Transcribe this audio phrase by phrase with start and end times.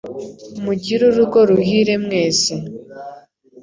[0.63, 2.53] mugire urugo ruhire mwese